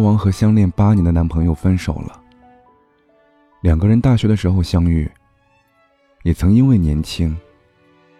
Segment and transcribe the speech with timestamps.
[0.00, 2.22] 王和相恋八年的男朋友分手了。
[3.62, 5.10] 两个人大学的时候相遇，
[6.22, 7.36] 也曾因为年轻，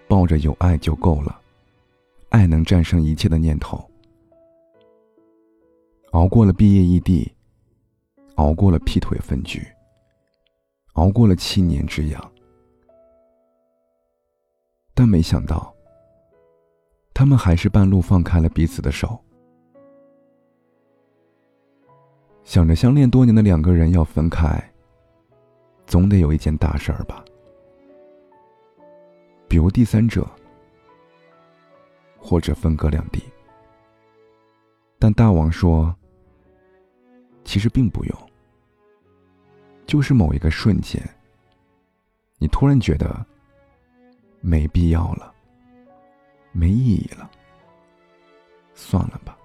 [0.07, 1.41] 抱着有爱就够了，
[2.29, 3.83] 爱能战胜一切的念头，
[6.13, 7.33] 熬过了毕业异地，
[8.35, 9.67] 熬过了劈腿分居，
[10.93, 12.33] 熬过了七年之痒，
[14.95, 15.75] 但没想到，
[17.15, 19.19] 他们还是半路放开了彼此的手。
[22.51, 24.61] 想着相恋多年的两个人要分开，
[25.87, 27.25] 总得有一件大事儿吧，
[29.47, 30.29] 比如第三者，
[32.19, 33.23] 或者分隔两地。
[34.99, 35.95] 但大王说，
[37.45, 38.19] 其实并不用，
[39.87, 41.01] 就是某一个瞬间，
[42.37, 43.25] 你突然觉得
[44.41, 45.33] 没必要了，
[46.51, 47.31] 没意义了，
[48.75, 49.37] 算了吧。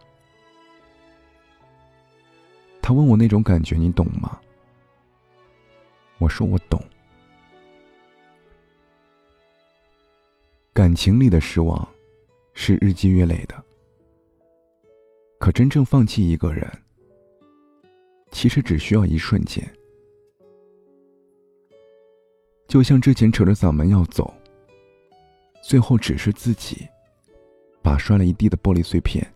[2.88, 4.40] 他问我那种感觉，你懂吗？
[6.20, 6.80] 我说我懂。
[10.72, 11.88] 感情里的失望
[12.54, 13.56] 是日积月累的，
[15.40, 16.72] 可真正放弃一个人，
[18.30, 19.68] 其实只需要一瞬间。
[22.68, 24.32] 就像之前扯着嗓门要走，
[25.64, 26.88] 最后只是自己
[27.82, 29.28] 把摔了一地的玻璃碎片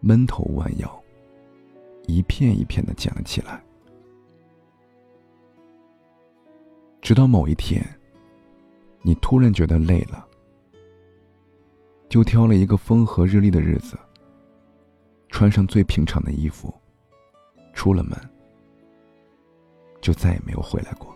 [0.00, 0.99] 闷头弯腰。
[2.10, 3.62] 一片一片的捡了起来，
[7.00, 7.84] 直到某一天，
[9.02, 10.26] 你突然觉得累了，
[12.08, 13.96] 就挑了一个风和日丽的日子，
[15.28, 16.74] 穿上最平常的衣服，
[17.72, 18.18] 出了门，
[20.00, 21.14] 就再也没有回来过。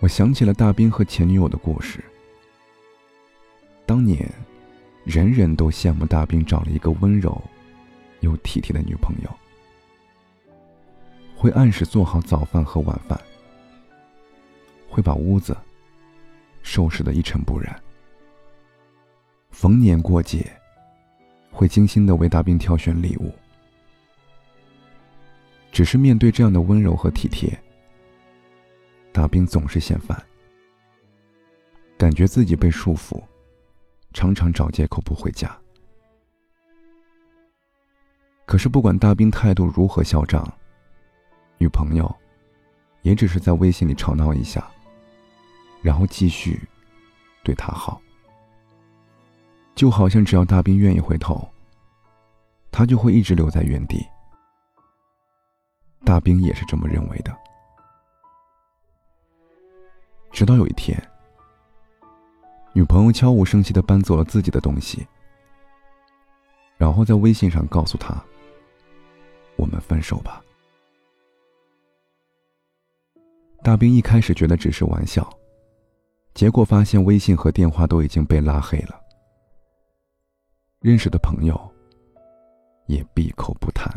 [0.00, 2.02] 我想起了大兵和前女友的故事，
[3.84, 4.28] 当年，
[5.04, 7.40] 人人都羡慕大兵找了一个温柔。
[8.22, 9.30] 又体贴的女朋友，
[11.36, 13.20] 会按时做好早饭和晚饭，
[14.88, 15.56] 会把屋子
[16.62, 17.80] 收拾的一尘不染。
[19.50, 20.50] 逢年过节，
[21.50, 23.32] 会精心的为大兵挑选礼物。
[25.70, 27.58] 只是面对这样的温柔和体贴，
[29.12, 30.20] 大兵总是嫌烦，
[31.96, 33.22] 感觉自己被束缚，
[34.12, 35.58] 常常找借口不回家。
[38.52, 40.46] 可是，不管大兵态度如何嚣张，
[41.56, 42.14] 女朋友
[43.00, 44.62] 也只是在微信里吵闹一下，
[45.80, 46.60] 然后继续
[47.42, 47.98] 对他好。
[49.74, 51.48] 就好像只要大兵愿意回头，
[52.70, 54.06] 他就会一直留在原地。
[56.04, 57.34] 大兵也是这么认为的。
[60.30, 61.02] 直到有一天，
[62.74, 65.06] 女朋友悄无声息的搬走了自己的东西，
[66.76, 68.22] 然后在微信上告诉他。
[69.62, 70.42] 我们分手吧。
[73.62, 75.32] 大兵一开始觉得只是玩笑，
[76.34, 79.00] 结果发现微信和电话都已经被拉黑了，
[80.80, 81.56] 认识的朋友
[82.86, 83.88] 也闭口不谈。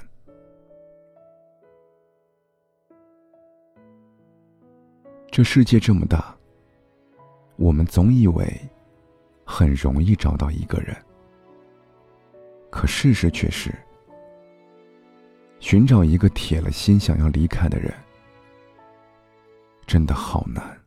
[5.31, 6.37] 这世界这么大，
[7.55, 8.47] 我们总以为
[9.43, 10.95] 很容易找到一个人，
[12.69, 13.73] 可事实却是。
[15.59, 17.93] 寻找一个铁了心想要离开的人，
[19.87, 20.79] 真的好难。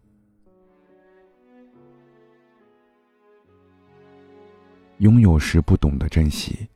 [4.99, 6.69] 拥有时不懂得珍惜，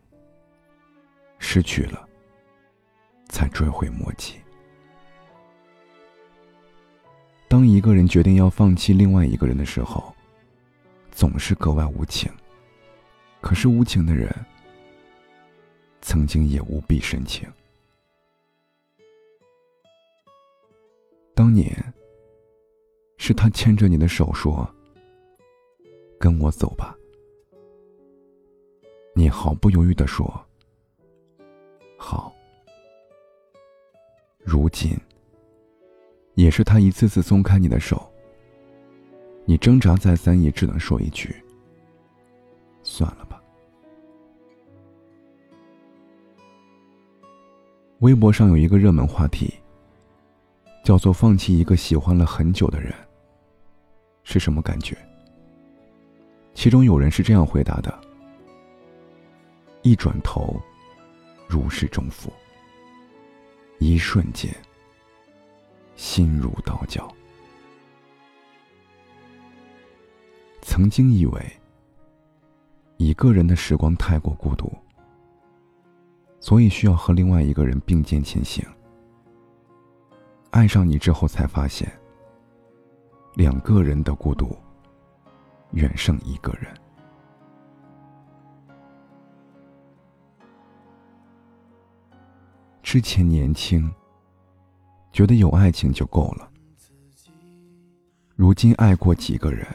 [1.38, 2.08] 失去了
[3.28, 4.34] 才追悔莫及。
[7.48, 10.14] 当一个人决定要放弃另外一个人的时候，
[11.10, 12.30] 总是格外无情。
[13.40, 14.32] 可是无情的人，
[16.00, 17.48] 曾经也无比深情。
[21.42, 21.92] 当年，
[23.16, 24.64] 是他牵着你的手说
[26.16, 26.96] ：“跟我走吧。”
[29.12, 30.32] 你毫不犹豫的说
[31.98, 32.32] ：“好。”
[34.38, 34.96] 如今，
[36.34, 38.08] 也是他一次次松开你的手，
[39.44, 41.34] 你挣扎再三，也只能说一句
[42.84, 43.42] ：“算了吧。”
[47.98, 49.52] 微博上有一个热门话题。
[50.82, 52.92] 叫做放弃一个喜欢了很久的人，
[54.24, 54.96] 是什么感觉？
[56.54, 57.98] 其中有人是这样回答的：
[59.82, 60.60] 一转头，
[61.48, 62.30] 如释重负；
[63.78, 64.54] 一瞬间，
[65.94, 67.12] 心如刀绞。
[70.62, 71.52] 曾经以为，
[72.96, 74.72] 一个人的时光太过孤独，
[76.40, 78.64] 所以需要和另外一个人并肩前行。
[80.52, 81.90] 爱上你之后，才发现，
[83.34, 84.54] 两个人的孤独
[85.70, 86.70] 远胜一个人。
[92.82, 93.90] 之前年轻，
[95.10, 96.50] 觉得有爱情就够了。
[98.36, 99.66] 如今爱过几个人，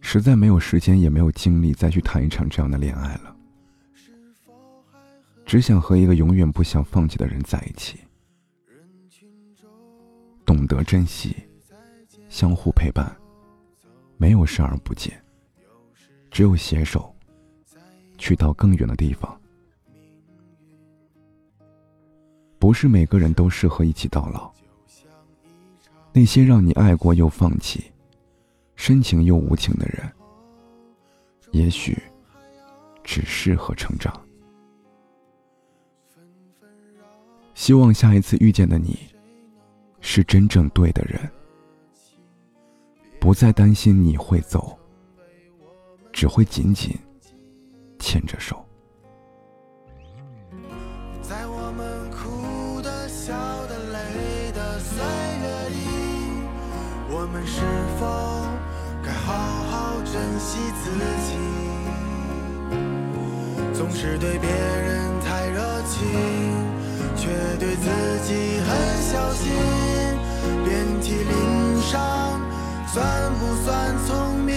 [0.00, 3.36] 实在没有时间，也没有精力再去谈一场这样的恋爱了。
[5.44, 8.00] 只想和一个永远不想放弃的人在一起，
[10.44, 11.36] 懂得珍惜，
[12.28, 13.14] 相互陪伴，
[14.16, 15.12] 没有视而不见，
[16.30, 17.14] 只有携手
[18.18, 19.40] 去到更远的地方。
[22.58, 24.52] 不是每个人都适合一起到老。
[26.12, 27.90] 那些让你爱过又放弃、
[28.76, 30.12] 深情又无情的人，
[31.52, 31.96] 也许
[33.02, 34.12] 只适合成长。
[37.54, 38.98] 希望下一次遇见的你，
[40.04, 41.30] 是真正对的人，
[43.20, 44.76] 不再担心你会走，
[46.12, 46.94] 只会紧紧
[47.98, 48.62] 牵着手。
[51.22, 53.32] 在我们哭的、笑
[53.68, 55.02] 的、累的岁
[55.40, 55.76] 月里
[57.08, 57.62] 我们是
[57.98, 58.04] 否
[59.02, 59.32] 该好
[59.70, 60.90] 好珍惜自
[61.22, 61.38] 己？
[63.72, 66.02] 总是对别人太热情，
[67.16, 67.28] 却
[67.58, 67.88] 对自
[68.26, 68.68] 己很
[69.00, 69.71] 小心。
[71.12, 72.40] 遍体鳞伤，
[72.86, 74.52] 算不算聪明？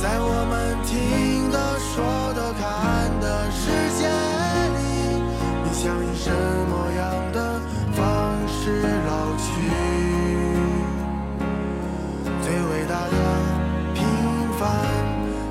[0.00, 3.66] 在我们听的、说的、看的世
[3.98, 4.06] 界
[4.76, 4.78] 里，
[5.64, 7.02] 你想以什么样
[7.32, 7.60] 的
[7.92, 7.98] 方
[8.46, 8.82] 式？
[9.06, 9.46] 老去，
[12.42, 13.16] 最伟大的
[13.94, 14.06] 平
[14.58, 14.62] 凡，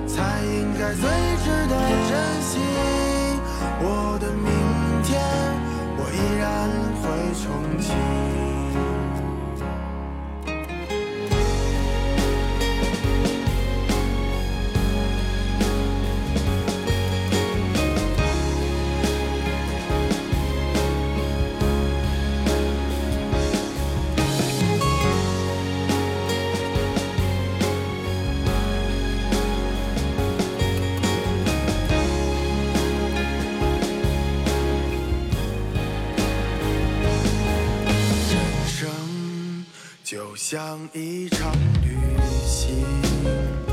[0.07, 1.03] 才应该最
[40.09, 41.51] 就像一场
[41.83, 41.97] 旅
[42.45, 43.66] 行，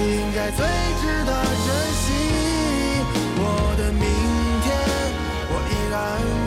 [0.00, 0.64] 应该最
[1.00, 1.68] 值得珍
[2.00, 2.04] 惜，
[3.36, 3.40] 我
[3.76, 4.02] 的明
[4.64, 4.68] 天，
[5.50, 5.94] 我依然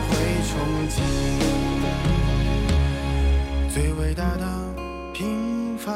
[0.08, 0.12] 会
[0.48, 0.52] 憧
[0.90, 0.98] 憬。
[3.72, 4.44] 最伟大的
[5.12, 5.92] 平凡，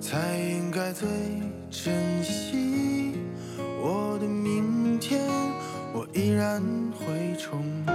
[0.00, 1.08] 才应该最
[1.70, 3.16] 珍惜。
[3.80, 5.20] 我的明天，
[5.92, 6.62] 我依然
[6.98, 7.91] 会憧憬。